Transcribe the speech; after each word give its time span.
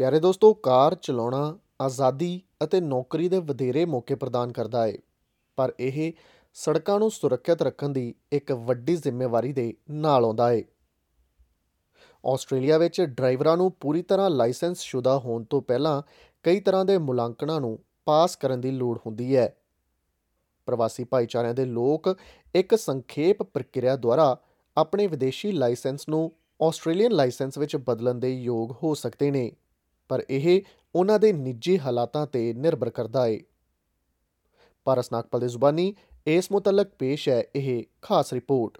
ਪਿਆਰੇ 0.00 0.20
ਦੋਸਤੋ, 0.20 0.54
ਕਾਰ 0.54 0.94
ਚਲਾਉਣਾ 0.94 1.58
ਆਜ਼ਾਦੀ 1.80 2.42
ਅਤੇ 2.64 2.80
ਨੌਕਰੀ 2.80 3.28
ਦੇ 3.28 3.38
ਵਧੇਰੇ 3.38 3.84
ਮੌਕੇ 3.84 4.14
ਪ੍ਰਦਾਨ 4.14 4.52
ਕਰਦਾ 4.52 4.86
ਹੈ 4.86 4.92
ਪਰ 5.56 5.72
ਇਹ 5.80 6.12
ਸੜਕਾਂ 6.54 6.98
ਨੂੰ 6.98 7.10
ਸੁਰੱਖਿਅਤ 7.10 7.62
ਰੱਖਣ 7.62 7.88
ਦੀ 7.88 8.14
ਇੱਕ 8.32 8.52
ਵੱਡੀ 8.52 8.96
ਜ਼ਿੰਮੇਵਾਰੀ 8.96 9.52
ਦੇ 9.52 9.74
ਨਾਲ 9.90 10.24
ਆਉਂਦਾ 10.24 10.50
ਹੈ 10.50 10.62
ਆਸਟ੍ਰੇਲੀਆ 12.26 12.78
ਵਿੱਚ 12.78 13.00
ਡਰਾਈਵਰਾਂ 13.00 13.56
ਨੂੰ 13.56 13.72
ਪੂਰੀ 13.72 14.02
ਤਰ੍ਹਾਂ 14.02 14.30
ਲਾਇਸੈਂਸ 14.30 14.78
ਸ਼ੁਦਾ 14.78 15.18
ਹੋਣ 15.18 15.44
ਤੋਂ 15.44 15.62
ਪਹਿਲਾਂ 15.62 16.02
ਕਈ 16.42 16.60
ਤਰ੍ਹਾਂ 16.60 16.84
ਦੇ 16.84 16.98
ਮੁਲਾਂਕਣਾਂ 16.98 17.60
ਨੂੰ 17.60 17.78
ਪਾਸ 18.04 18.36
ਕਰਨ 18.36 18.60
ਦੀ 18.60 18.70
ਲੋੜ 18.70 18.98
ਹੁੰਦੀ 19.06 19.36
ਹੈ। 19.36 19.56
ਪ੍ਰਵਾਸੀ 20.66 21.04
ਭਾਈਚਾਰਿਆਂ 21.04 21.54
ਦੇ 21.54 21.64
ਲੋਕ 21.64 22.18
ਇੱਕ 22.54 22.78
ਸੰਖੇਪ 22.78 23.42
ਪ੍ਰਕਿਰਿਆ 23.42 23.96
ਦੁਆਰਾ 23.96 24.40
ਆਪਣੇ 24.76 25.06
ਵਿਦੇਸ਼ੀ 25.06 25.52
ਲਾਇਸੈਂਸ 25.52 26.08
ਨੂੰ 26.08 26.32
ਆਸਟ੍ਰੇਲੀਅਨ 26.62 27.12
ਲਾਇਸੈਂਸ 27.12 27.58
ਵਿੱਚ 27.58 27.76
ਬਦਲਣ 27.76 28.14
ਦੇ 28.14 28.40
ਯੋਗ 28.40 28.72
ਹੋ 28.72 28.94
ਸਕਦੇ 28.94 29.30
ਨੇ। 29.30 29.52
ਪਰ 30.10 30.22
ਇਹ 30.30 30.62
ਉਹਨਾਂ 30.94 31.18
ਦੇ 31.18 31.32
ਨਿੱਜੀ 31.32 31.78
ਹਾਲਾਤਾਂ 31.78 32.26
ਤੇ 32.26 32.52
ਨਿਰਭਰ 32.52 32.90
ਕਰਦਾ 32.90 33.26
ਹੈ 33.26 33.38
ਪਾਰਸ 34.86 35.12
ਨਾਗਪਾਲ 35.12 35.40
ਦੀ 35.40 35.48
ਜ਼ੁਬਾਨੀ 35.48 35.94
ਇਸ 36.26 36.52
ਮੁਤਲਕ 36.52 36.88
ਪੇਸ਼ 36.98 37.28
ਹੈ, 37.28 37.42
ਇਹ 37.56 37.84
ਖਾਸ 38.02 38.32
ਰਿਪੋਰਟ। 38.32 38.78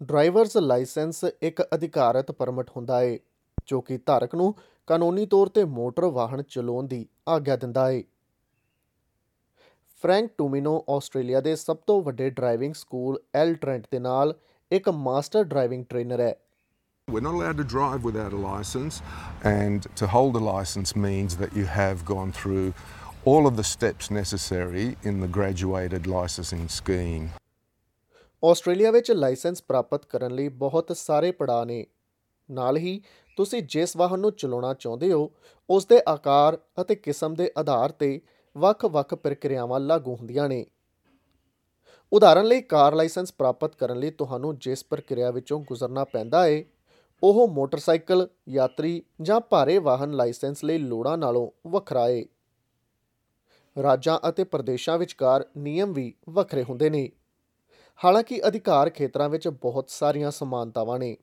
ਡਰਾਈਵਰਸ 0.00 0.56
ਲਾਇਸੈਂਸ 0.56 1.24
ਇੱਕ 1.42 1.62
ਅਧਿਕਾਰਤ 1.74 2.30
ਪਰਮਿਟ 2.30 2.70
ਹੁੰਦਾ 2.76 3.00
ਹੈ 3.00 3.18
ਜੋ 3.66 3.80
ਕਿ 3.80 3.98
ਧਾਰਕ 4.06 4.34
ਨੂੰ 4.34 4.54
ਕਾਨੂੰਨੀ 4.86 5.26
ਤੌਰ 5.26 5.48
ਤੇ 5.48 5.64
ਮੋਟਰ 5.64 6.04
ਵਾਹਨ 6.04 6.42
ਚਲਾਉਣ 6.42 6.86
ਦੀ 6.86 7.06
ਆਗਿਆ 7.28 7.56
ਦਿੰਦਾ 7.56 7.90
ਹੈ 7.90 8.02
ਫ੍ਰੈਂਕ 10.02 10.30
ਟੂਮਿਨੋ 10.38 10.84
ਆਸਟ੍ਰੇਲੀਆ 10.90 11.40
ਦੇ 11.40 11.56
ਸਭ 11.56 11.76
ਤੋਂ 11.76 12.02
ਵੱਡੇ 12.02 12.30
ਡਰਾਈਵਿੰਗ 12.30 12.74
ਸਕੂਲ 12.74 13.20
ਐਲ 13.34 13.54
ਟ੍ਰੈਂਟ 13.54 13.86
ਦੇ 13.92 13.98
ਨਾਲ 13.98 14.34
ਇੱਕ 14.74 14.88
ਮਾਸਟਰ 15.00 15.44
ਡਰਾਈਵਿੰਗ 15.44 15.84
ਟ੍ਰੇਨਰ 15.84 16.20
ਹੈ 16.20 16.34
We're 17.08 17.20
not 17.20 17.34
allowed 17.34 17.58
to 17.58 17.64
drive 17.70 18.04
without 18.04 18.32
a 18.32 18.38
license, 18.42 18.98
and 19.48 19.86
to 19.96 20.06
hold 20.08 20.36
a 20.36 20.44
license 20.44 20.92
means 20.98 21.34
that 21.36 21.56
you 21.58 21.64
have 21.68 22.04
gone 22.06 22.30
through 22.32 22.62
all 23.24 23.48
of 23.50 23.58
the 23.58 23.64
steps 23.64 24.10
necessary 24.12 24.86
in 25.04 25.20
the 25.20 25.28
graduated 25.36 26.08
licensing 26.08 26.64
scheme. 26.76 27.26
Australia 28.42 28.90
ਵਿੱਚ 28.90 29.10
licence 29.10 29.62
ਪ੍ਰਾਪਤ 29.62 30.04
ਕਰਨ 30.06 30.34
ਲਈ 30.34 30.48
ਬਹੁਤ 30.62 30.92
ਸਾਰੇ 30.96 31.30
ਪੜਾਅ 31.32 31.64
ਨੇ 31.64 31.84
ਨਾਲ 32.48 32.76
ਹੀ 32.76 33.00
ਤੁਸੀਂ 33.38 33.62
ਜਿਸ 33.68 33.96
ਵਾਹਨ 33.96 34.20
ਨੂੰ 34.20 34.32
ਚਲਾਉਣਾ 34.32 34.72
ਚਾਹੁੰਦੇ 34.74 35.12
ਹੋ 35.12 35.30
ਉਸ 35.68 35.86
ਦੇ 35.86 36.00
ਆਕਾਰ 36.08 36.58
ਅਤੇ 36.80 36.94
ਕਿਸਮ 36.94 37.34
ਦੇ 37.34 37.50
ਆਧਾਰ 37.58 37.92
ਤੇ 38.00 38.20
ਵੱਖ-ਵੱਖ 38.56 39.14
ਪ੍ਰਕਿਰਿਆਵਾਂ 39.14 39.80
ਲਾਗੂ 39.80 40.16
ਹੁੰਦੀਆਂ 40.16 40.48
ਨੇ 40.48 40.64
ਉਦਾਹਰਨ 42.14 42.44
ਲਈ 42.44 42.60
ਕਾਰ 42.60 42.94
ਲਾਇਸੈਂਸ 42.94 43.32
ਪ੍ਰਾਪਤ 43.32 43.76
ਕਰਨ 43.76 43.98
ਲਈ 43.98 44.10
ਤੁਹਾਨੂੰ 44.10 44.58
ਜਿਸ 44.58 44.84
ਪ੍ਰਕਿਰਿਆ 44.84 45.30
ਵਿੱਚੋਂ 45.30 45.60
ਗੁਜ਼ਰਨਾ 45.60 46.04
ਪੈਂਦਾ 46.04 46.46
ਹੈ 46.46 46.64
ਉਹ 47.22 47.48
ਮੋਟਰਸਾਈਕਲ, 47.48 48.28
ਯਾਤਰੀ 48.48 49.02
ਜਾਂ 49.22 49.40
ਭਾਰੇ 49.40 49.78
ਵਾਹਨ 49.78 50.12
ਲਾਇਸੈਂਸ 50.12 50.64
ਲਈ 50.64 50.78
ਲੋੜਾਂ 50.78 51.18
ਨਾਲੋਂ 51.18 51.68
ਵੱਖਰਾ 51.68 52.08
ਹੈ 52.08 52.24
ਰਾਜਾਂ 53.82 54.28
ਅਤੇ 54.28 54.44
ਪ੍ਰਦੇਸ਼ਾਂ 54.44 54.98
ਵਿਚਕਾਰ 54.98 55.46
ਨਿਯਮ 55.56 55.92
ਵੀ 55.92 56.14
ਵੱਖਰੇ 56.28 56.64
ਹੁੰਦੇ 56.64 56.90
ਨੇ। 56.90 57.10
ਹਾਲਾਂਕਿ 58.04 58.48
ਅਧਿਕਾਰ 58.48 58.90
ਖੇਤਰਾਂ 58.90 59.28
ਵਿੱਚ 59.28 59.48
ਬਹੁਤ 59.48 59.90
ਸਾਰੀਆਂ 59.90 60.30
ਸਮਾਨਤਾਵਾਂ 60.30 60.98
ਨੇ। 60.98 61.16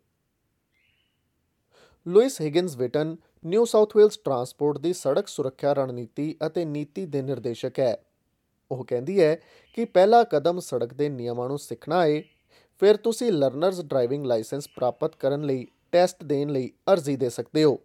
Louise 2.08 2.42
Higgins 2.42 2.78
Witton, 2.78 3.18
New 3.46 3.66
South 3.66 3.98
Wales 3.98 4.18
transport 4.18 4.78
ਦੀ 4.78 4.94
ਸੜਕ 4.94 5.28
ਸੁਰੱਖਿਆ 5.28 5.74
ਰਣਨੀਤੀ 5.74 6.36
ਅਤੇ 6.46 6.66
ਨੀਤੀ 6.66 7.06
ਦੇ 7.06 7.22
ਨਿਰਦੇਸ਼ਕ 7.22 7.80
ਹੈ। 7.80 8.06
ਉਹ 8.71 8.85
ਕਹਿੰਦੀ 8.85 9.21
ਹੈ 9.21 9.35
ਕਿ 9.75 9.85
ਪਹਿਲਾ 9.85 10.23
ਕਦਮ 10.25 10.61
ਸੜਕ 10.61 10.95
ਦੇ 10.95 11.09
ਨਿਯਮਾਂ 11.09 11.49
ਨੂੰ 11.49 11.59
ਸਿੱਖਣਾ 11.59 12.05
ਹੈ 12.07 12.23
ਫਿਰ 12.81 12.97
ਤੁਸੀਂ 12.97 13.33
ਲਰਨਰਸ 13.33 13.81
ਡਰਾਈਵਿੰਗ 13.81 14.27
ਲਾਇਸੈਂਸ 14.27 14.69
ਪ੍ਰਾਪਤ 14.77 15.17
ਕਰਨ 15.17 15.45
ਲਈ 15.47 15.67
ਟੈਸਟ 15.93 16.25
ਦੇਣ 16.25 16.51
ਲਈ 16.53 16.71
ਅਰਜ਼ੀ 16.93 17.17
ਦੇ 17.17 17.31
ਸਕਦੇ 17.31 17.65
ਹੋ 17.65 17.79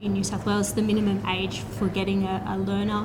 In 0.00 0.14
New 0.14 0.24
South 0.24 0.46
Wales, 0.46 0.70
the 0.76 0.82
minimum 0.86 1.18
age 1.32 1.58
for 1.74 1.86
getting 1.96 2.22
a, 2.30 2.38
a 2.52 2.56
learner 2.60 3.02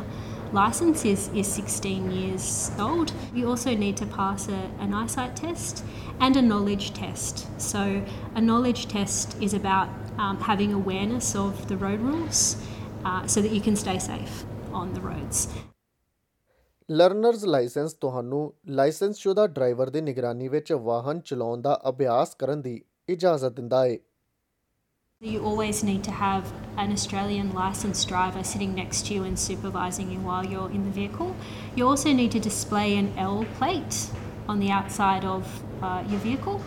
license 0.52 1.04
is, 1.06 1.28
is 1.42 1.48
16 1.48 2.10
years 2.12 2.72
old. 2.80 3.14
You 3.36 3.50
also 3.50 3.76
need 3.76 3.98
to 3.98 4.08
pass 4.08 4.48
a, 4.48 4.62
an 4.80 4.94
eyesight 4.94 5.36
test 5.36 5.84
and 6.20 6.36
a 6.36 6.42
knowledge 6.42 6.94
test. 6.94 7.46
So, 7.60 8.04
a 8.36 8.42
knowledge 8.42 8.88
test 8.88 9.38
is 9.40 9.54
about 9.54 9.90
um, 10.18 10.42
having 10.42 10.74
awareness 10.74 11.36
of 11.36 11.68
the 11.68 11.78
road 11.78 12.00
rules 12.02 12.58
uh, 13.06 13.28
so 13.28 13.42
that 13.42 13.52
you 13.52 13.62
can 13.62 13.76
stay 13.76 14.00
safe 14.00 14.44
on 14.74 14.94
the 14.94 15.02
roads. 15.02 15.50
Learners 16.90 17.44
licence 17.44 17.94
ਤੁਹਾਨੂੰ 18.02 18.42
ਲਾਇਸੈਂਸਸ਼ੁਦਾ 18.80 19.48
driver 19.48 19.90
ਦੀ 19.90 20.02
ਨਿਗਰਾਨੀ 20.02 20.48
ਵਿੱਚ 20.48 20.72
ਵਾਹਨ 20.74 21.20
ਚਲਾਉਣ 21.26 21.62
ਦਾ 21.62 21.80
ਅਭਿਆਸ 21.90 22.36
ਕਰਨ 22.40 22.62
ਦੀ 22.62 22.82
ਇਜਾਜ਼ਤ 23.10 23.54
ਦਿੰਦਾ 23.56 23.84
ਹੈ 23.86 23.98
You 25.22 25.38
always 25.50 25.78
need 25.84 26.04
to 26.06 26.12
have 26.12 26.50
an 26.82 26.92
Australian 26.96 27.48
licensed 27.52 28.08
driver 28.10 28.42
sitting 28.44 28.76
next 28.76 29.08
to 29.08 29.16
you 29.16 29.24
and 29.24 29.40
supervising 29.44 30.12
you 30.12 30.18
while 30.26 30.46
you're 30.46 30.70
in 30.70 30.84
the 30.88 30.94
vehicle. 30.98 31.32
You 31.80 31.88
also 31.88 32.14
need 32.14 32.36
to 32.36 32.42
display 32.48 32.86
an 32.98 33.10
L 33.24 33.40
plate 33.56 33.98
on 34.48 34.60
the 34.60 34.70
outside 34.70 35.26
of 35.26 35.56
uh, 35.82 36.04
your 36.12 36.20
vehicle. 36.20 36.62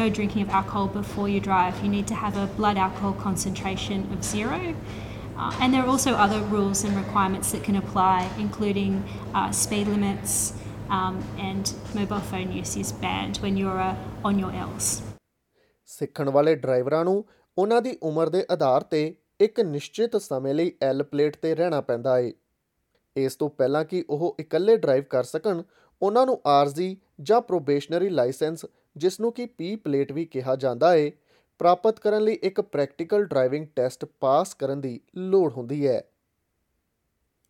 No 0.00 0.08
drinking 0.10 0.42
of 0.42 0.50
alcohol 0.50 0.88
before 0.88 1.28
you 1.28 1.38
drive. 1.40 1.78
You 1.84 1.92
need 1.94 2.08
to 2.08 2.18
have 2.24 2.36
a 2.36 2.48
blood 2.56 2.76
alcohol 2.76 3.14
concentration 3.22 4.04
of 4.12 4.24
zero. 4.24 4.60
Uh, 5.37 5.51
and 5.61 5.71
there 5.71 5.83
are 5.83 5.87
also 5.87 6.13
other 6.15 6.39
rules 6.47 6.83
and 6.83 6.97
requirements 6.97 7.51
that 7.51 7.63
can 7.63 7.75
apply, 7.75 8.27
including 8.39 9.03
uh, 9.35 9.51
speed 9.51 9.87
limits 9.87 10.53
um, 10.89 11.23
and 11.39 11.73
mobile 11.93 12.19
phone 12.21 12.51
use 12.51 12.75
is 12.75 12.91
banned 12.93 13.37
when 13.37 13.55
you're 13.55 13.79
uh, 13.81 13.95
on 14.23 14.39
your 14.39 14.51
L's. 14.63 14.87
ਸਿੱਖਣ 15.89 16.29
ਵਾਲੇ 16.29 16.55
ਡਰਾਈਵਰਾਂ 16.55 17.03
ਨੂੰ 17.05 17.23
ਉਹਨਾਂ 17.57 17.81
ਦੀ 17.81 17.97
ਉਮਰ 18.03 18.29
ਦੇ 18.29 18.45
ਆਧਾਰ 18.51 18.81
ਤੇ 18.83 19.01
ਇੱਕ 19.39 19.59
ਨਿਸ਼ਚਿਤ 19.59 20.17
ਸਮੇਂ 20.17 20.53
ਲਈ 20.53 20.71
ਐਲ 20.83 21.03
ਪਲੇਟ 21.03 21.35
ਤੇ 21.35 21.53
ਰਹਿਣਾ 21.55 21.81
ਪੈਂਦਾ 21.81 22.17
ਹੈ 22.17 22.31
ਇਸ 23.15 23.35
ਤੋਂ 23.35 23.49
ਪਹਿਲਾਂ 23.49 23.83
ਕਿ 23.85 24.03
ਉਹ 24.09 24.35
ਇਕੱਲੇ 24.39 24.77
ਡਰਾਈਵ 24.77 25.03
ਕਰ 25.09 25.23
ਸਕਣ 25.23 25.61
ਉਹਨਾਂ 26.01 26.25
ਨੂੰ 26.25 26.39
ਆਰਜ਼ੀ 26.47 26.95
ਜਾਂ 27.21 27.41
ਪ੍ਰੋਬੇਸ਼ਨਰੀ 27.41 28.09
ਲਾਇਸੈਂਸ 28.09 28.65
ਜਿਸ 28.97 29.19
ਨੂੰ 29.19 29.31
ਕਿ 29.31 29.45
ਪੀ 29.57 29.75
ਪਲੇਟ 29.75 30.11
ਵੀ 30.11 30.25
ਕਿਹਾ 30.25 30.55
ਜਾਂਦਾ 30.55 30.91
ਹੈ 30.91 31.09
ਪ੍ਰਾਪਤ 31.59 31.99
ਕਰਨ 31.99 32.23
ਲਈ 32.23 32.33
ਇੱਕ 32.43 32.61
ਪ੍ਰੈਕਟੀਕਲ 32.61 33.25
ਡਰਾਈਵਿੰਗ 33.25 33.65
ਟੈਸਟ 33.75 34.05
ਪਾਸ 34.19 34.53
ਕਰਨ 34.55 34.81
ਦੀ 34.81 34.99
ਲੋੜ 35.15 35.51
ਹੁੰਦੀ 35.53 35.87
ਹੈ 35.87 36.01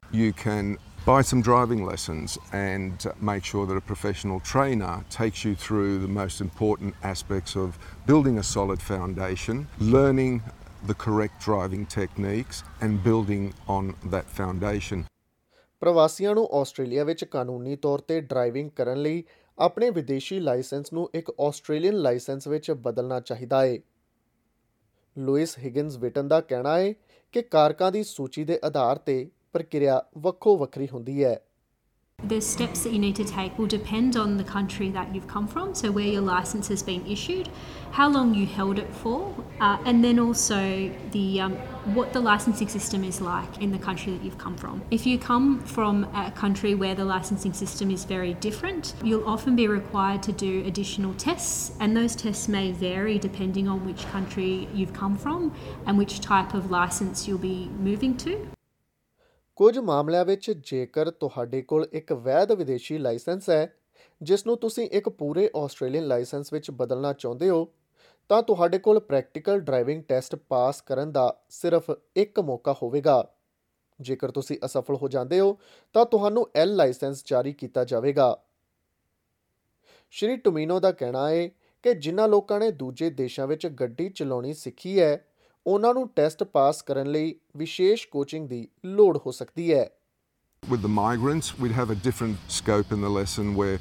You 0.03 0.27
can 0.33 0.67
buy 1.05 1.21
some 1.21 1.39
driving 1.41 1.79
lessons 1.85 2.35
and 2.53 3.05
make 3.21 3.47
sure 3.47 3.63
that 3.65 3.79
a 3.79 3.83
professional 3.83 4.37
trainer 4.41 4.91
takes 5.15 5.41
you 5.45 5.51
through 5.63 5.89
the 6.03 6.11
most 6.17 6.43
important 6.45 7.03
aspects 7.09 7.57
of 7.63 7.79
building 8.07 8.37
a 8.37 8.45
solid 8.49 8.85
foundation, 8.91 9.59
learning 9.95 10.37
the 10.83 10.95
correct 10.95 11.43
driving 11.47 11.83
techniques, 11.87 12.63
and 12.81 13.03
building 13.03 13.43
on 13.69 13.91
that 14.07 14.31
foundation. 14.39 15.03
ਪ੍ਰਵਾਸੀਆਂ 15.81 16.35
ਨੂੰ 16.35 16.47
Australia 16.53 17.03
ਵਿੱਚ 17.03 17.23
ਕਾਨੂੰਨੀ 17.25 17.75
ਤੌਰ 17.75 18.01
ਤੇ 18.07 18.21
driving 18.21 18.69
ਕਰਨ 18.75 19.01
ਲਈ 19.01 19.23
ਆਪਣੇ 19.57 19.89
ਵਿਦੇਸ਼ੀ 19.89 20.39
ਲਾਇਸੈਂਸ 20.39 20.93
ਨੂੰ 20.93 21.09
ਇੱਕ 21.13 21.31
ਆਸਟ੍ਰੇਲੀਅਨ 21.39 21.95
ਲਾਇਸੈਂਸ 21.95 22.47
ਵਿੱਚ 22.47 22.71
ਬਦਲਣਾ 22.71 23.19
ਚਾਹੀਦਾ 23.19 23.61
ਹੈ 23.61 23.77
ਲੁਇਸ 25.17 25.59
ਹਿਗਿੰਸ 25.59 25.97
ਵਿਟਨ 25.97 26.27
ਦਾ 26.27 26.41
ਕਹਿਣਾ 26.41 26.79
ਹੈ 26.79 26.93
ਕਿ 27.31 27.41
ਕਾਰਕਾਂ 27.41 27.91
ਦੀ 27.91 28.03
ਸੂਚੀ 28.03 28.43
ਦੇ 28.43 28.59
ਆਧਾਰ 28.63 28.97
ਤੇ 28.97 29.29
ਪ੍ਰਕਿਰਿਆ 29.53 30.03
ਵੱਖੋ 30.17 30.57
ਵੱਖਰੀ 30.57 30.87
ਹੁੰਦੀ 30.93 31.23
ਹੈ। 31.23 31.39
The 32.23 32.41
steps 32.41 32.83
that 32.83 32.91
you 32.91 32.97
need 32.97 33.15
to 33.17 33.23
take 33.23 33.59
will 33.59 33.67
depend 33.67 34.17
on 34.17 34.37
the 34.37 34.43
country 34.43 34.89
that 34.89 35.13
you've 35.13 35.27
come 35.27 35.47
from, 35.47 35.75
so 35.75 35.91
where 35.91 36.07
your 36.07 36.21
license 36.21 36.67
has 36.67 36.81
been 36.81 37.05
issued, 37.05 37.47
how 37.91 38.09
long 38.09 38.33
you 38.33 38.47
held 38.47 38.79
it 38.79 38.91
for, 38.91 39.33
uh, 39.61 39.77
and 39.85 40.03
then 40.03 40.17
also 40.17 40.91
the 41.11 41.39
um, 41.39 41.53
what 41.93 42.13
the 42.13 42.19
licensing 42.19 42.67
system 42.67 43.03
is 43.03 43.21
like 43.21 43.61
in 43.61 43.71
the 43.71 43.77
country 43.77 44.13
that 44.13 44.23
you've 44.23 44.39
come 44.39 44.57
from. 44.57 44.81
If 44.89 45.05
you 45.05 45.19
come 45.19 45.59
from 45.59 46.05
a 46.15 46.31
country 46.31 46.73
where 46.73 46.95
the 46.95 47.05
licensing 47.05 47.53
system 47.53 47.91
is 47.91 48.03
very 48.03 48.33
different, 48.33 48.95
you'll 49.03 49.29
often 49.29 49.55
be 49.55 49.67
required 49.67 50.23
to 50.23 50.31
do 50.31 50.65
additional 50.65 51.13
tests, 51.13 51.77
and 51.79 51.95
those 51.95 52.15
tests 52.15 52.47
may 52.47 52.71
vary 52.71 53.19
depending 53.19 53.67
on 53.67 53.85
which 53.85 54.05
country 54.07 54.67
you've 54.73 54.91
come 54.91 55.15
from 55.15 55.55
and 55.85 55.99
which 55.99 56.19
type 56.19 56.55
of 56.55 56.71
license 56.71 57.27
you'll 57.27 57.37
be 57.37 57.69
moving 57.77 58.17
to. 58.17 58.49
ਕੁਝ 59.57 59.79
ਮਾਮਲਿਆਂ 59.79 60.25
ਵਿੱਚ 60.25 60.51
ਜੇਕਰ 60.51 61.09
ਤੁਹਾਡੇ 61.11 61.61
ਕੋਲ 61.61 61.87
ਇੱਕ 61.93 62.13
ਵੈਧ 62.13 62.51
ਵਿਦੇਸ਼ੀ 62.51 62.97
licence 62.97 63.49
ਹੈ, 63.49 63.73
ਜਿਸ 64.21 64.45
ਨੂੰ 64.45 64.57
ਤੁਸੀਂ 64.57 64.89
ਇੱਕ 64.89 65.09
ਪੂਰੇ 65.09 65.49
ਆਸਟ੍ਰੇਲੀਅਨ 65.55 66.07
ਲਾਇਸੈਂਸ 66.07 66.53
ਵਿੱਚ 66.53 66.71
ਬਦਲਣਾ 66.71 67.13
ਚਾਹੁੰਦੇ 67.13 67.49
ਹੋ, 67.49 67.73
ਤਾਂ 68.29 68.43
ਤੁਹਾਡੇ 68.43 68.77
ਕੋਲ 68.77 68.99
ਪ੍ਰੈਕਟੀਕਲ 68.99 69.59
ਡਰਾਈਵਿੰਗ 69.59 70.03
ਟੈਸਟ 70.03 70.35
ਪਾਸ 70.35 70.81
ਕਰਨ 70.81 71.11
ਦਾ 71.11 71.43
ਸਿਰਫ 71.49 71.91
ਇੱਕ 72.15 72.39
ਮੌਕਾ 72.39 72.75
ਹੋਵੇਗਾ। 72.83 73.33
ਜੇਕਰ 74.01 74.31
ਤੁਸੀਂ 74.31 74.57
ਅਸਫਲ 74.65 74.95
ਹੋ 74.95 75.07
ਜਾਂਦੇ 75.07 75.39
ਹੋ, 75.39 75.57
ਤਾਂ 75.93 76.05
ਤੁਹਾਨੂੰ 76.05 76.47
ਐਲ 76.55 76.75
ਲਾਇਸੈਂਸ 76.75 77.23
ਜਾਰੀ 77.25 77.53
ਕੀਤਾ 77.53 77.83
ਜਾਵੇਗਾ। 77.83 78.43
ਸ਼੍ਰੀ 80.11 80.37
ਟੋਮਿਨੋ 80.37 80.79
ਦਾ 80.79 80.91
ਕਹਿਣਾ 80.91 81.29
ਹੈ 81.29 81.47
ਕਿ 81.83 81.93
ਜਿਨ੍ਹਾਂ 81.93 82.27
ਲੋਕਾਂ 82.27 82.59
ਨੇ 82.59 82.71
ਦੂਜੇ 82.71 83.09
ਦੇਸ਼ਾਂ 83.09 83.47
ਵਿੱਚ 83.47 83.67
ਗੱਡੀ 83.67 84.09
ਚਲਾਉਣੀ 84.09 84.53
ਸਿੱਖੀ 84.53 84.99
ਹੈ 84.99 85.25
ਉਹਨਾਂ 85.67 85.93
ਨੂੰ 85.93 86.07
ਟੈਸਟ 86.15 86.43
ਪਾਸ 86.43 86.81
ਕਰਨ 86.87 87.07
ਲਈ 87.11 87.35
ਵਿਸ਼ੇਸ਼ 87.57 88.07
ਕੋਚਿੰਗ 88.07 88.47
ਦੀ 88.49 88.67
ਲੋੜ 88.85 89.17
ਹੋ 89.25 89.31
ਸਕਦੀ 89.31 89.73
ਹੈ 89.73 89.87
With 90.63 90.81
the 90.83 90.91
migrants, 90.93 91.47
we'd 91.63 91.75
have 91.77 91.91
a 91.93 91.97
different 92.03 92.53
scope 92.53 92.93
in 92.95 93.03
the 93.05 93.09
lesson 93.15 93.49
where 93.57 93.79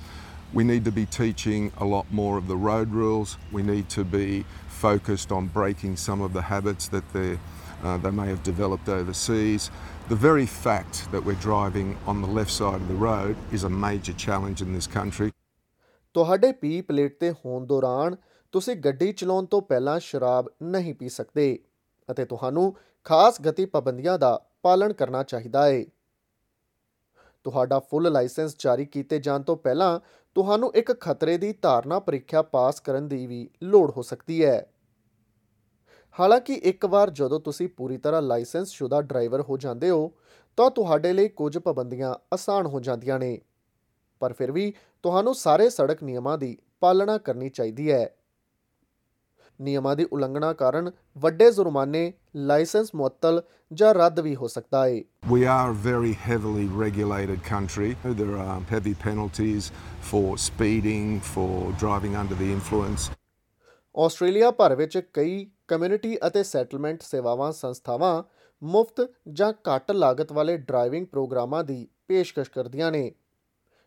We 0.55 0.63
need 0.63 0.85
to 0.85 0.93
be 0.93 1.05
teaching 1.07 1.73
a 1.79 1.85
lot 1.85 2.11
more 2.13 2.39
of 2.39 2.47
the 2.49 2.57
road 2.57 2.91
rules. 2.91 3.37
We 3.53 3.63
need 3.63 3.89
to 3.91 4.05
be 4.05 4.45
focused 4.69 5.33
on 5.33 5.49
breaking 5.49 5.97
some 5.97 6.23
of 6.23 6.33
the 6.33 6.43
habits 6.43 6.89
that 6.89 7.03
they, 7.13 7.39
uh, 7.83 7.99
they 7.99 8.11
may 8.11 8.29
have 8.29 8.43
developed 8.43 8.89
overseas. 8.89 9.71
The 10.09 10.15
very 10.17 10.47
fact 10.47 11.11
that 11.11 11.25
we're 11.25 11.43
driving 11.43 11.97
on 12.07 12.23
the 12.23 12.29
left 12.29 12.51
side 12.51 12.81
of 12.81 12.89
the 12.89 12.95
road 12.95 13.37
is 13.53 13.65
a 13.65 13.71
major 13.71 14.15
challenge 14.27 14.63
in 14.63 14.73
this 14.73 14.87
country. 14.89 15.31
ਤੁਹਾਡੇ 16.15 16.53
ਪੀ 16.53 16.81
plate 16.83 17.19
ਤੇ 17.21 17.31
ਹੋਣ 17.45 17.67
ਦੌਰਾਨ 17.67 18.17
ਤੁਸੀਂ 18.53 18.77
ਗੱਡੀ 18.77 19.13
ਚਲਾਉਣ 19.13 19.47
ਤੋਂ 19.47 19.61
ਪਹਿਲਾਂ 19.63 19.99
ਸ਼ਰਾਬ 20.01 20.49
ਨਹੀਂ 20.63 20.95
ਪੀ 20.95 21.09
ਸਕਦੇ 21.09 21.59
ਅਤੇ 22.11 22.25
ਤੁਹਾਨੂੰ 22.25 22.75
ਖਾਸ 23.05 23.41
ਗਤੀ 23.41 23.67
ਪਾਬੰਦੀਆਂ 23.67 24.19
ਦਾ 24.19 24.47
ਪਾਲਣ 24.63 24.93
ਕਰਨਾ 24.93 25.23
ਚਾਹੀਦਾ 25.23 25.67
ਹੈ 25.67 25.85
ਤੁਹਾਡਾ 27.45 27.79
ਫੁੱਲ 27.79 28.13
ਲਾਇਸੈਂਸ 28.13 28.57
ਜਾਰੀ 28.59 28.85
ਕੀਤੇ 28.85 29.19
ਜਾਣ 29.19 29.43
ਤੋਂ 29.43 29.57
ਪਹਿਲਾਂ 29.57 30.01
ਤੁਹਾਨੂੰ 30.35 30.75
ਇੱਕ 30.75 31.01
ਖਤਰੇ 31.01 31.39
ਦੀ 31.39 31.55
ਧਾਰਨਾ 31.63 31.99
ਪ੍ਰੀਖਿਆ 31.99 32.43
ਪਾਸ 32.43 32.81
ਕਰਨ 32.81 33.09
ਦੀ 33.09 33.27
ਵੀ 33.27 33.51
ਲੋੜ 33.63 33.91
ਹੋ 33.91 34.03
ਸਕਦੀ 34.03 34.45
ਹੈ। 34.45 34.73
ਹਾਲਾਂਕਿ 36.21 36.55
ਇੱਕ 36.55 36.87
ਵਾਰ 36.87 37.11
ਜਦੋਂ 37.11 37.41
ਤੁਸੀਂ 37.41 37.69
ਪੂਰੀ 37.69 37.97
ਤਰ੍ਹਾਂ 37.97 38.23
ਲਾਇਸੈਂਸ 38.23 38.69
ਸ਼ੁਦਾ 38.69 39.03
ਡਰਾਈਵਰ 39.03 39.41
ਹੋ 39.41 39.57
ਜਾਂਦੇ 39.57 39.91
ਹੋ, 39.91 40.13
ਤਾਂ 40.57 40.71
ਤੁਹਾਡੇ 40.71 41.13
ਲਈ 41.13 41.29
ਕੁਝ 41.29 41.59
ਪਾਬੰਦੀਆਂ 41.59 42.15
ਆਸਾਨ 42.35 42.67
ਹੋ 42.67 42.81
ਜਾਂਦੀਆਂ 42.81 43.19
ਨੇ। 43.19 43.41
ਪਰ 44.21 44.33
ਫਿਰ 44.33 44.53
ਵੀ 44.53 44.75
ਤੁਹਾਨੂੰ 45.03 45.35
ਸਾਰੇ 45.35 45.71
ਸੜਕ 45.71 46.03
ਨਿਯਮਾਂ 46.03 46.39
ਦੀ 46.39 46.59
ਪਾਲਣਾ 46.81 47.19
ਕਰਨੀ 47.19 47.49
ਚਾਹੀਦੀ 47.51 47.93
ਹੈ। 47.93 48.17
ਨਿਯਮਾਂ 49.61 49.95
ਦੀ 49.97 50.07
ਉਲੰਘਣਾ 50.13 50.53
ਕਾਰਨ 50.53 50.91
ਵੱਡੇ 51.17 51.51
ਜੁਰਮਾਨੇ 51.51 52.13
ਲਾਇਸੈਂਸ 52.37 52.95
ਮੁਅੱਤਲ 52.95 53.43
ਜਾਂ 53.73 53.95
ਰੱਦ 53.95 54.21
ਵੀ 54.21 54.35
ਹੋ 54.37 54.49
ਸਕਦਾ 54.49 54.85
ਹੈ 54.87 55.03
We 55.33 55.43
are 55.51 55.69
a 55.69 55.77
very 55.87 56.13
heavily 56.23 56.67
regulated 56.79 57.43
country. 57.47 57.91
There 58.15 58.37
are 58.39 58.59
heavy 58.71 58.95
penalties 59.07 59.71
for 60.11 60.25
speeding, 60.39 61.09
for 61.31 61.51
driving 61.83 62.17
under 62.21 62.39
the 62.43 62.51
influence. 62.53 63.11
Australia 63.95 64.51
ਭਰ 64.51 64.75
ਵਿੱਚ 64.75 64.99
ਕਈ 65.15 65.45
ਕਮਿਊਨਿਟੀ 65.69 66.17
ਅਤੇ 66.27 66.43
ਸੈਟਲਮੈਂਟ 66.43 67.03
ਸੇਵਾਵਾਂ 67.03 67.53
ਸੰਸਥਾਵਾਂ 67.53 68.23
ਮੁਫਤ 68.63 69.01
ਜਾਂ 69.33 69.53
ਘੱਟ 69.69 69.91
ਲਾਗਤ 69.93 70.33
ਵਾਲੇ 70.33 70.57
ਡਰਾਈਵਿੰਗ 70.57 71.07
ਪ੍ਰੋਗਰਾਮਾਂ 71.07 71.63
ਦੀ 71.65 71.87
ਪੇਸ਼ਕਸ਼ 72.09 72.51
ਕਰਦੀਆਂ 72.51 72.91
ਨੇ 72.93 73.11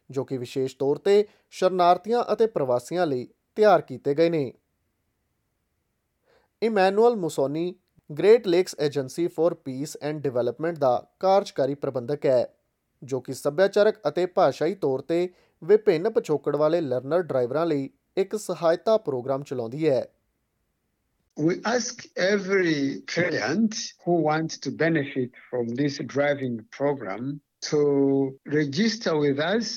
ਜੋ 0.09 0.23
ਕਿ 0.23 0.37
ਵਿਸ਼ੇਸ਼ 0.37 0.75
ਤੌਰ 0.75 0.97
ਤੇ 0.97 1.23
ਸ਼ਰਨਾਰਥੀਆਂ 1.51 2.23
ਅਤੇ 2.33 2.47
ਪ੍ਰਵਾਸੀਆਂ 2.47 3.05
ਲਈ 3.07 3.27
ਤਿਆਰ 3.57 3.81
ਕੀਤੇ 3.81 4.13
ਗਏ 4.15 4.29
ਨੇ 4.29 4.51
Emmanuel 6.63 7.15
Musoni 7.15 7.75
Great 8.17 8.47
Lakes 8.47 8.75
Agency 8.79 9.27
for 9.27 9.53
Peace 9.55 9.97
and 10.01 10.21
Development 10.21 10.77
ਦਾ 10.77 11.07
ਕਾਰਜਕਾਰੀ 11.19 11.75
ਪ੍ਰਬੰਧਕ 11.75 12.25
ਹੈ, 12.25 12.55
ਜੋ 13.03 13.19
ਕਿ 13.19 13.33
ਸੱਭਿਆਚਾਰਕ 13.33 13.99
ਅਤੇ 14.07 14.25
ਭਾਸ਼ਾਈ 14.25 14.75
ਤੌਰ 14.75 15.01
ਤੇ 15.01 15.29
ਵਿਭਿੰਨ 15.63 16.09
ਪਿਛੋਕੜ 16.09 16.55
ਵਾਲੇ 16.55 16.81
ਲਰਨਰ 16.81 17.21
ਡਰਾਈਵਰਾਂ 17.21 17.65
ਲਈ 17.65 17.89
ਇੱਕ 18.17 18.35
ਸਹਾਇਤਾ 18.35 18.97
ਪ੍ਰੋਗਰਾਮ 18.97 19.43
ਚਲਾਉਂਦੀ 19.43 19.89
ਹੈ। 19.89 20.05
We 21.37 21.53
ask 21.75 22.01
every 22.17 23.01
client 23.11 23.75
who 24.05 24.15
wants 24.23 24.57
to 24.57 24.71
benefit 24.71 25.29
from 25.49 25.69
this 25.75 25.93
driving 26.15 26.57
program 26.79 27.39
to 27.61 27.79
register 28.57 29.13
with 29.17 29.39
us 29.39 29.69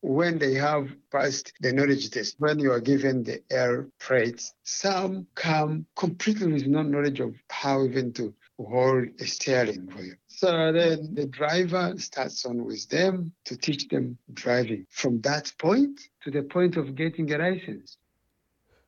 when 0.00 0.38
they 0.38 0.54
have 0.54 0.88
passed 1.10 1.52
the 1.60 1.72
knowledge 1.72 2.10
test, 2.10 2.36
when 2.38 2.58
you 2.58 2.72
are 2.72 2.80
given 2.80 3.22
the 3.24 3.42
air 3.50 3.88
freight, 3.98 4.42
some 4.62 5.26
come 5.34 5.86
completely 5.96 6.52
with 6.52 6.66
no 6.66 6.82
knowledge 6.82 7.20
of 7.20 7.34
how 7.50 7.84
even 7.84 8.12
to 8.12 8.32
hold 8.58 9.08
a 9.20 9.26
steering 9.26 9.86
wheel. 9.86 10.14
So 10.28 10.72
then 10.72 11.14
the 11.14 11.26
driver 11.26 11.94
starts 11.98 12.44
on 12.44 12.64
with 12.64 12.88
them 12.88 13.32
to 13.44 13.56
teach 13.56 13.88
them 13.88 14.18
driving 14.34 14.86
from 14.90 15.20
that 15.22 15.52
point 15.58 16.00
to 16.22 16.30
the 16.30 16.42
point 16.42 16.76
of 16.76 16.94
getting 16.94 17.32
a 17.32 17.38
license. 17.38 17.96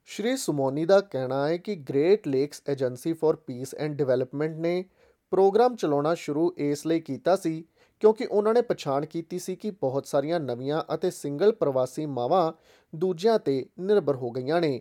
Shri 0.05 0.35
Sumonida 0.35 1.01
का 1.03 1.09
कहना 1.13 1.45
है 1.47 1.59
कि 1.59 1.75
Great 1.91 2.27
Lakes 2.27 2.63
Agency 2.69 3.13
for 3.21 3.35
Peace 3.47 3.75
and 3.81 3.97
Development 3.97 4.57
ने 4.59 4.85
programme 5.33 5.75
ਚਲਾਉਣਾ 5.77 6.15
ਸ਼ੁਰੂ 6.15 6.53
ਇਸ 6.59 6.87
ਲਈ 6.87 7.01
ਕੀਤਾ 7.01 7.35
ਸੀ 7.37 7.53
ਕਿਉਂਕਿ 8.01 8.27
ਉਹਨਾਂ 8.27 8.55
ਨੇ 8.55 8.63
ਪਛਾਣ 8.63 9.07
ਕੀਤੀ 9.07 9.39
ਸੀ 9.39 9.57
ਕਿ 9.57 9.71
ਬਹੁਤ 9.71 10.07
ਸਾਰੀਆਂ 10.07 10.41
ਨਵੀਆਂ 10.41 10.83
ਅਤੇ 10.95 11.11
ਸਿੰਗਲ 11.11 11.53
ਪ੍ਰਵਾਸੀ 11.53 12.07
ਮਾਵਾਂ 12.07 12.53
ਦੂਜਿਆਂ 12.93 13.39
ਤੇ 13.39 13.65
ਨਿਰਭਰ 13.81 14.17
ਹੋ 14.17 14.31
ਗਈਆਂ 14.31 14.61
ਨੇ 14.61 14.81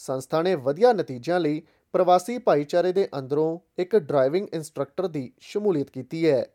ਸੰਸਥਾ 0.00 0.42
ਨੇ 0.42 0.54
ਵਧੀਆ 0.54 0.92
ਨਤੀਜਿਆਂ 0.92 1.40
ਲਈ 1.40 1.62
ਪ੍ਰਵਾਸੀ 1.94 2.38
ਭਾਈਚਾਰੇ 2.38 2.92
ਦੇ 2.92 3.08
ਅੰਦਰੋਂ 3.18 3.58
ਇੱਕ 3.78 3.96
ਡਰਾਈਵਿੰਗ 3.96 4.48
ਇੰਸਟ੍ਰਕਟਰ 4.54 5.08
ਦੀ 5.08 5.30
ਸ਼ਮੂਲੀਅਤ 5.40 5.90
ਕੀਤੀ 5.90 6.26
ਹੈ 6.30 6.46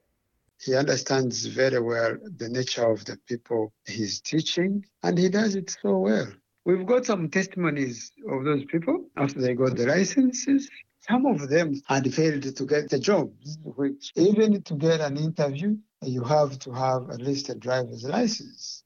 He 0.62 0.74
understands 0.74 1.40
very 1.48 1.80
well 1.82 2.14
the 2.42 2.48
nature 2.50 2.86
of 2.86 3.02
the 3.06 3.16
people 3.30 3.64
he's 3.86 4.14
teaching, 4.22 4.78
and 5.04 5.18
he 5.18 5.28
does 5.30 5.56
it 5.56 5.70
so 5.72 5.96
well. 6.00 6.30
We've 6.66 6.86
got 6.86 7.06
some 7.06 7.26
testimonies 7.30 8.00
of 8.28 8.46
those 8.46 8.64
people 8.66 8.96
after 9.18 9.42
they 9.42 9.54
got 9.54 9.76
the 9.76 9.88
licenses. 9.88 10.70
Some 11.09 11.27
of 11.27 11.49
them 11.49 11.75
had 11.87 12.13
failed 12.15 12.57
to 12.57 12.67
get 12.67 12.91
the 12.91 12.99
jobs, 12.99 13.59
which 13.65 14.13
even 14.17 14.63
to 14.63 14.75
get 14.75 15.01
an 15.01 15.17
interview, 15.17 15.77
you 16.03 16.23
have 16.25 16.59
to 16.61 16.73
have 16.73 17.11
at 17.11 17.21
least 17.21 17.49
a 17.49 17.55
driver's 17.55 18.05
license. 18.05 18.85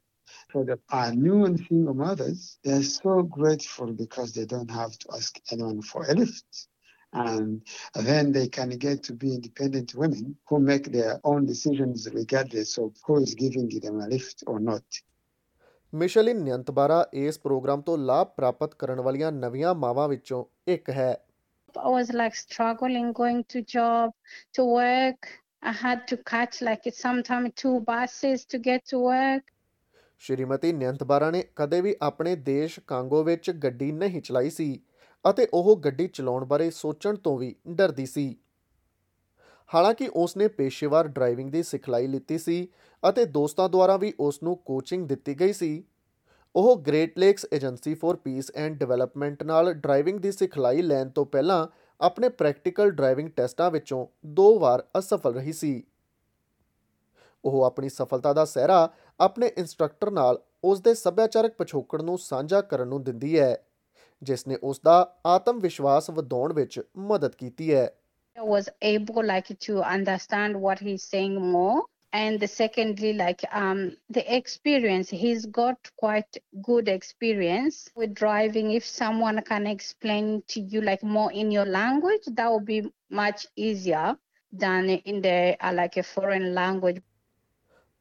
For 0.51 0.65
the 0.65 0.79
our 0.91 1.13
new 1.13 1.45
and 1.45 1.59
single 1.59 1.95
mothers, 1.95 2.59
they're 2.63 2.83
so 2.83 3.23
grateful 3.23 3.93
because 3.93 4.33
they 4.33 4.47
don't 4.47 4.71
have 4.71 4.97
to 4.99 5.09
ask 5.15 5.41
anyone 5.53 5.83
for 5.83 6.05
a 6.05 6.15
lift. 6.15 6.69
And 7.13 7.63
then 7.95 8.33
they 8.33 8.49
can 8.49 8.71
get 8.71 9.03
to 9.05 9.13
be 9.13 9.35
independent 9.35 9.95
women 9.95 10.37
who 10.49 10.61
make 10.61 10.93
their 10.93 11.21
own 11.25 11.47
decisions 11.47 12.09
regardless 12.15 12.79
of 12.79 12.93
who 13.07 13.23
is 13.23 13.35
giving 13.35 13.69
them 13.81 14.01
a 14.01 14.09
lift 14.09 14.45
or 14.47 14.61
not. 14.61 14.85
ਮਿਸ਼ਲਿਨ 15.95 16.43
ਨਿਯੰਤਬਾਰਾ 16.45 17.07
ਇਸ 17.13 17.39
programme 17.39 17.83
ਤੋਂ 17.83 17.99
ਲਾਭ 17.99 18.29
ਪ੍ਰਾਪਤ 18.29 18.75
ਕਰਨ 18.75 19.01
ਵਾਲੀਆਂ 19.01 19.33
ਨਵੀਆਂ 19.33 19.75
ਮਾਵਾਂ 19.75 20.09
ਵਿੱਚੋਂ 20.09 20.45
ਇੱਕ 20.69 20.91
ਹੈ 20.91 21.15
I 21.78 21.90
was 21.90 22.14
like 22.14 22.36
struggling 22.36 23.14
going 23.14 23.44
to 23.46 23.62
job, 23.64 24.12
to 24.54 24.66
work. 24.66 25.30
I 25.64 25.72
had 25.72 26.08
to 26.08 26.18
catch 26.18 26.62
like 26.62 26.82
sometimes 26.94 27.52
two 27.56 27.80
buses 27.82 28.46
to 28.46 28.60
get 28.60 28.86
to 28.86 29.00
work. 29.00 29.44
Shrimati 30.20 30.72
ਨਿਯੰਤਬਾਰਾ 30.74 31.32
ਨੇ 31.32 31.44
ਕਦੇ 31.56 31.82
ਵੀ 31.82 31.96
ਆਪਣੇ 32.02 32.36
ਦੇਸ਼ 32.36 32.80
ਕਾਂਗੋ 32.88 33.24
ਵਿੱਚ 33.24 33.52
ਗੱਡੀ 33.52 33.92
ਨਹੀਂ 33.92 34.22
ਚਲਾਈ 34.22 34.50
ਸੀ 34.50 34.82
ਅਤੇ 35.30 35.48
ਉਹ 35.54 35.76
ਗੱਡੀ 35.78 36.08
ਚਲਾਉਣ 36.08 36.46
ਬਾਰੇ 36.46 36.70
ਸੋਚਣ 36.72 37.16
ਤੋਂ 37.16 37.38
ਵੀ 37.38 37.56
ਡਰਦੀ 37.68 38.06
ਸੀ 38.06 38.36
ਹਾਲਾਂਕਿ 39.70 40.08
ਉਸ 40.16 40.38
ਨੇ 40.38 40.48
ਪੇਸ਼ੇਵਰ 40.48 41.08
ਡਰਾਈਵਿੰਗ 41.08 41.52
ਦੀ 41.52 41.64
ਸਿਖਲਾਈ 41.64 42.08
ਲਿੱਤੀ 42.08 42.38
ਸੀ 42.38 42.68
ਅਤੇ 43.10 43.26
ਦੋਸਤਾਂ 43.26 43.70
ਦੁਆਰਾ 43.70 43.98
ਵੀ 43.98 44.14
ਉਸ 44.20 44.44
ਨੂੰ 44.44 44.58
ਕੋਚਿੰਗ 44.58 45.08
ਦਿੱਤੀ 45.08 45.40
ਗਈ 45.40 45.54
ਸੀ 45.54 45.84
ਉਹ 46.56 46.76
Great 46.78 47.20
Lakes 47.20 47.46
Agency 47.54 47.94
for 47.96 48.16
Peace 48.16 48.52
and 48.56 48.78
Development 48.78 49.44
ਨਾਲ 49.44 49.74
ਡਰਾਈਵਿੰਗ 49.74 50.20
ਦੀ 50.20 50.32
ਸਿਖਲਾਈ 50.32 50.82
ਲੈਣ 50.82 51.10
ਤੋਂ 51.10 51.26
ਪਹਿਲਾਂ 51.26 51.68
ਆਪਣੇ 52.00 52.30
ਪ੍ਰੈਕਟੀਕਲ 52.30 52.92
ਡਰਾਈਵਿੰਗ 52.92 53.30
ਟੈਸਟਾਂ 53.30 53.72
ਵਿੱਚੋਂ 53.72 54.06
ਦੋ 54.26 54.60
ਵਾਰ 54.60 54.84
ਅਸਫਲ 55.00 55.34
ਰਹੀ 55.34 55.54
ਸੀ 55.54 55.84
ਉਹ 57.44 57.64
ਆਪਣੀ 57.64 57.90
ਸਫਲਤਾ 57.90 58.34
ਦਾ 58.34 58.46
ਸਿਹਰਾ 58.46 58.90
ਆਪਣੇ 59.20 59.48
ਇੰਸਟ੍ਰਕਟਰ 59.58 60.12
ਨਾਲ 60.12 60.40
ਉਸ 60.64 60.82
ਦੇ 60.82 60.94
ਸੱਭਿਆਚਾਰਕ 60.94 61.54
ਪਿਛੋਕੜ 61.54 62.02
ਨੂੰ 62.02 62.18
ਸਾਂਝਾ 62.18 62.62
ਕਰਨ 62.62 62.88
ਨੂੰ 62.88 63.04
ਦਿੰਦੀ 63.04 63.40
ਹੈ, 63.40 63.56
ਜਿਸ 64.22 64.48
ਨੇ 64.48 64.58
ਉਸ 64.64 64.82
ਦਾ 64.86 65.16
ਆਤਮ 65.26 65.60
ਵਿਸ਼ਵਾਸ 65.60 66.10
ਵਧਾਉਣ 66.10 66.54
ਵਿੱਚ 66.54 66.82
ਮਦਦ 66.98 67.36
ਕੀਤੀ 67.36 67.74
ਹੈ 67.74 67.88
I 68.38 68.42
was 68.42 68.68
able, 68.82 69.24
like, 69.24 69.48
to 69.60 69.74
understand 69.86 70.58
what 70.66 70.82
he's 70.82 71.06
saying 71.06 71.34
more. 71.54 71.80
And 72.14 72.40
the 72.40 72.48
secondly, 72.48 73.14
like 73.14 73.44
um 73.52 73.96
the 74.10 74.36
experience, 74.36 75.10
he's 75.12 75.46
got 75.46 75.92
quite 75.96 76.38
good 76.62 76.88
experience 76.88 77.92
with 77.96 78.14
driving. 78.16 78.72
If 78.72 78.86
someone 78.86 79.42
can 79.44 79.68
explain 79.68 80.42
to 80.48 80.62
you 80.62 80.82
like 80.82 81.04
more 81.04 81.32
in 81.32 81.52
your 81.52 81.66
language, 81.66 82.24
that 82.28 82.52
would 82.52 82.66
be 82.66 82.92
much 83.12 83.46
easier 83.56 84.18
than 84.54 84.90
in 84.90 85.22
the 85.22 85.56
uh, 85.60 85.74
like 85.74 85.98
a 85.98 86.04
foreign 86.04 86.54
language. 86.54 87.02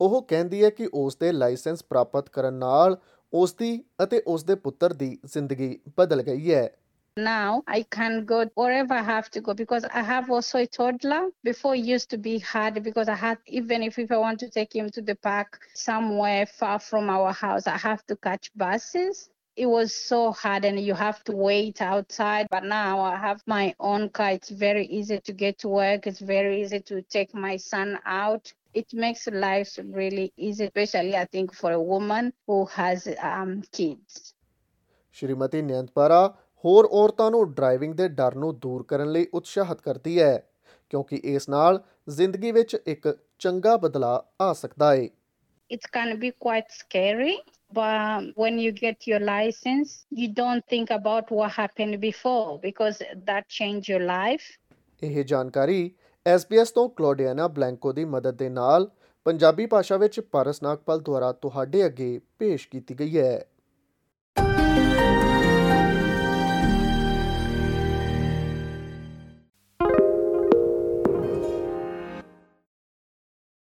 ਉਹ 0.00 0.22
ਕਹਿੰਦੀ 0.22 0.64
ਹੈ 0.64 0.70
ਕਿ 0.70 0.88
ਉਸ 0.94 1.16
ਦੇ 1.16 1.32
licence 1.32 1.82
ਪ੍ਰਾਪਤ 1.84 2.28
ਕਰਨ 2.28 2.54
ਨਾਲ 2.54 2.96
ਉਸ 3.32 3.52
ਦੀ 3.54 3.84
ਅਤੇ 4.02 4.22
ਉਸ 4.26 4.44
ਦੇ 4.44 4.54
ਪੁੱਤਰ 4.54 4.92
ਦੀ 4.92 5.18
ਜ਼ਿੰਦਗੀ 5.24 5.78
ਬਦਲ 5.96 6.22
ਗਈ 6.22 6.54
ਹੈ 6.54 6.68
Now 7.18 7.64
I 7.66 7.82
can 7.82 8.25
go 8.25 8.46
wherever 8.54 8.94
I 8.94 9.02
have 9.02 9.28
to 9.30 9.40
go 9.40 9.52
because 9.52 9.84
I 9.84 10.02
have 10.02 10.30
also 10.30 10.58
a 10.60 10.68
toddler. 10.68 11.30
Before 11.42 11.75
it 11.75 11.84
used 11.84 12.10
to 12.10 12.16
be 12.18 12.38
hard 12.38 12.80
because 12.84 13.08
I 13.08 13.16
had, 13.16 13.38
even 13.48 13.82
if, 13.82 13.98
if 13.98 14.12
I 14.12 14.18
want 14.18 14.38
to 14.38 14.48
take 14.48 14.72
him 14.72 14.88
to 14.90 15.02
the 15.02 15.16
park 15.16 15.60
somewhere 15.75 16.46
far 16.46 16.78
from 16.78 17.10
our 17.10 17.32
house, 17.32 17.66
I 17.66 17.76
have 17.76 18.06
to 18.06 18.14
catch 18.14 18.52
buses. 18.54 19.30
It 19.56 19.66
was 19.66 19.92
so 19.92 20.30
hard 20.30 20.64
and 20.64 20.78
you 20.78 20.94
have 20.94 21.25
to 21.25 21.32
wait 21.32 21.82
outside. 21.82 22.46
But 22.52 22.62
now 22.62 23.00
i 23.00 23.16
have 23.16 23.42
my 23.48 23.75
own 23.80 24.10
car. 24.10 24.30
It's 24.30 24.50
very 24.50 24.87
easy 24.87 25.18
to 25.18 25.32
get 25.32 25.58
to 25.58 25.68
work. 25.68 26.06
It's 26.06 26.20
very 26.20 26.62
easy 26.62 26.78
to 26.82 27.02
take 27.02 27.34
my 27.34 27.56
son 27.56 27.98
out. 28.06 28.52
It 28.75 28.94
makes 28.94 29.26
life 29.26 29.76
really 29.82 30.32
easy 30.37 30.66
especially 30.66 31.16
i 31.16 31.25
think 31.25 31.52
for 31.52 31.72
a 31.72 31.82
woman 31.82 32.32
who 32.46 32.66
has 32.66 33.08
um, 33.20 33.62
kids. 33.72 34.34
Shrimati 35.12 35.62
Nyantpara 35.62 36.37
ਹੋਰ 36.64 36.88
ਔਰਤਾਂ 36.92 37.30
ਨੂੰ 37.30 37.52
driving 37.54 37.94
ਦੇ 37.94 38.08
ਡਰ 38.08 38.34
ਨੂੰ 38.34 38.58
ਦੂਰ 38.58 38.82
ਕਰਨ 38.82 39.12
ਲਈ 39.12 39.26
ਉਤਸ਼ਾਹਿਤ 39.34 39.80
ਕਰਦੀ 39.80 40.20
ਹੈ 40.20 40.36
ਕਿਉਂਕਿ 40.90 41.20
ਇਸ 41.24 41.48
ਨਾਲ 41.48 41.82
ਜ਼ਿੰਦਗੀ 42.08 42.52
ਵਿੱਚ 42.52 42.76
ਇੱਕ 42.86 43.16
ਚੰਗਾ 43.38 43.76
ਬਦਲਾਅ 43.76 44.42
ਆ 44.42 44.52
ਸਕਦਾ 44.52 44.94
ਹੈ 44.94 45.08
It 45.70 45.86
can 45.92 46.10
be 46.20 46.28
quite 46.44 46.70
scary 46.74 47.32
But 47.72 48.32
when 48.34 48.58
you 48.58 48.72
get 48.72 49.06
your 49.06 49.20
license, 49.20 50.06
you 50.10 50.28
don't 50.28 50.64
think 50.64 50.90
about 50.90 51.30
what 51.30 51.50
happened 51.52 52.00
before 52.00 52.58
because 52.58 53.02
that 53.26 53.48
changed 53.48 53.88
your 53.88 54.02
life. 54.02 54.46
ਇਹ 55.02 55.24
ਜਾਣਕਾਰੀ 55.24 55.90
SBS 56.26 56.72
ਤੋਂ 56.74 56.88
ਕਲੋਡੀਆਨਾ 56.88 57.48
ਬਲੈਂਕੋ 57.48 57.92
ਦੀ 57.92 58.04
ਮਦਦ 58.04 58.36
ਦੇ 58.36 58.48
ਨਾਲ 58.48 58.88
ਪੰਜਾਬੀ 59.26 59.66
ਭਾਸ਼ਾ 59.66 59.96
ਵਿੱਚ 59.96 60.20
ਪਾਰਸ 60.20 60.62
ਨਾਗਪਾਲ 60.62 61.00
ਦੁਆਰਾ 61.00 61.32
ਤੁਹਾਡੇ 61.32 61.84
ਅੱਗੇ 61.86 62.18
ਪੇਸ਼ 62.38 62.68
ਕੀਤੀ 62.68 62.94
ਗਈ 62.94 63.18
ਹੈ 63.18 63.38